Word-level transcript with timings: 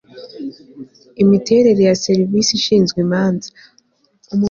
imiterere 1.23 1.81
ya 1.89 1.95
serivisi 2.05 2.51
ishinzwe 2.59 2.97
imanza 3.05 3.49